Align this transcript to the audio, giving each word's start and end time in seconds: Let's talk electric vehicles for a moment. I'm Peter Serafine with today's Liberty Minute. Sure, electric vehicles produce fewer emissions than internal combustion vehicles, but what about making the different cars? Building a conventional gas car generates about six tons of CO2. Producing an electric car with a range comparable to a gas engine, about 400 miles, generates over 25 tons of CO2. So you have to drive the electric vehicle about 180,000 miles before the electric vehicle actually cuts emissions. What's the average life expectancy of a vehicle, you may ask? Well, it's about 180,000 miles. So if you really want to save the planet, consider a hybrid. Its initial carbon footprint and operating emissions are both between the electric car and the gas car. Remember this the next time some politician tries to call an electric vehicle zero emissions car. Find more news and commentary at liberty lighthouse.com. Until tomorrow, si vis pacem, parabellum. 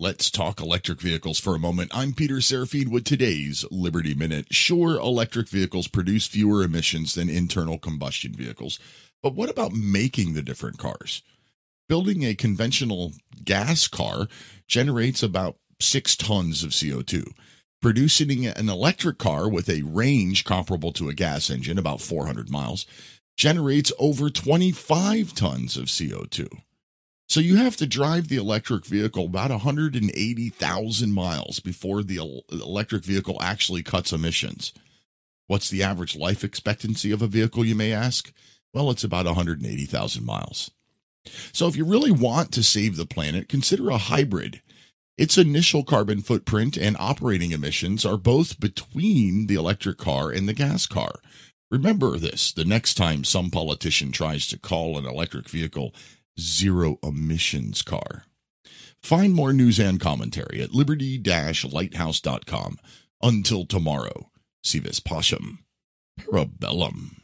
Let's 0.00 0.30
talk 0.30 0.60
electric 0.60 1.00
vehicles 1.00 1.40
for 1.40 1.56
a 1.56 1.58
moment. 1.58 1.90
I'm 1.92 2.12
Peter 2.12 2.36
Serafine 2.36 2.86
with 2.86 3.02
today's 3.02 3.64
Liberty 3.68 4.14
Minute. 4.14 4.46
Sure, 4.54 4.96
electric 4.96 5.48
vehicles 5.48 5.88
produce 5.88 6.24
fewer 6.24 6.62
emissions 6.62 7.14
than 7.14 7.28
internal 7.28 7.78
combustion 7.78 8.32
vehicles, 8.32 8.78
but 9.24 9.34
what 9.34 9.50
about 9.50 9.72
making 9.72 10.34
the 10.34 10.42
different 10.42 10.78
cars? 10.78 11.22
Building 11.88 12.24
a 12.24 12.36
conventional 12.36 13.14
gas 13.42 13.88
car 13.88 14.28
generates 14.68 15.24
about 15.24 15.56
six 15.80 16.14
tons 16.14 16.62
of 16.62 16.70
CO2. 16.70 17.32
Producing 17.82 18.46
an 18.46 18.68
electric 18.68 19.18
car 19.18 19.48
with 19.48 19.68
a 19.68 19.82
range 19.82 20.44
comparable 20.44 20.92
to 20.92 21.08
a 21.08 21.12
gas 21.12 21.50
engine, 21.50 21.76
about 21.76 22.00
400 22.00 22.48
miles, 22.48 22.86
generates 23.36 23.90
over 23.98 24.30
25 24.30 25.34
tons 25.34 25.76
of 25.76 25.86
CO2. 25.86 26.48
So 27.28 27.40
you 27.40 27.56
have 27.56 27.76
to 27.76 27.86
drive 27.86 28.28
the 28.28 28.38
electric 28.38 28.86
vehicle 28.86 29.26
about 29.26 29.50
180,000 29.50 31.12
miles 31.12 31.60
before 31.60 32.02
the 32.02 32.42
electric 32.50 33.04
vehicle 33.04 33.36
actually 33.42 33.82
cuts 33.82 34.12
emissions. 34.12 34.72
What's 35.46 35.68
the 35.68 35.82
average 35.82 36.16
life 36.16 36.42
expectancy 36.42 37.10
of 37.10 37.20
a 37.20 37.26
vehicle, 37.26 37.66
you 37.66 37.74
may 37.74 37.92
ask? 37.92 38.32
Well, 38.72 38.90
it's 38.90 39.04
about 39.04 39.26
180,000 39.26 40.24
miles. 40.24 40.70
So 41.52 41.68
if 41.68 41.76
you 41.76 41.84
really 41.84 42.10
want 42.10 42.50
to 42.52 42.62
save 42.62 42.96
the 42.96 43.04
planet, 43.04 43.48
consider 43.48 43.90
a 43.90 43.98
hybrid. 43.98 44.62
Its 45.18 45.36
initial 45.36 45.84
carbon 45.84 46.22
footprint 46.22 46.78
and 46.78 46.96
operating 46.98 47.52
emissions 47.52 48.06
are 48.06 48.16
both 48.16 48.58
between 48.58 49.48
the 49.48 49.56
electric 49.56 49.98
car 49.98 50.30
and 50.30 50.48
the 50.48 50.54
gas 50.54 50.86
car. 50.86 51.16
Remember 51.70 52.16
this 52.16 52.52
the 52.52 52.64
next 52.64 52.94
time 52.94 53.24
some 53.24 53.50
politician 53.50 54.12
tries 54.12 54.46
to 54.46 54.58
call 54.58 54.96
an 54.96 55.04
electric 55.04 55.48
vehicle 55.50 55.92
zero 56.40 56.98
emissions 57.02 57.82
car. 57.82 58.24
Find 59.02 59.32
more 59.32 59.52
news 59.52 59.78
and 59.78 60.00
commentary 60.00 60.60
at 60.60 60.74
liberty 60.74 61.18
lighthouse.com. 61.64 62.78
Until 63.22 63.64
tomorrow, 63.64 64.30
si 64.62 64.78
vis 64.78 65.00
pacem, 65.00 65.58
parabellum. 66.20 67.17